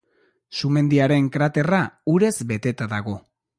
[0.59, 1.83] Sumendiaren kraterra
[2.17, 3.19] urez beteta dago.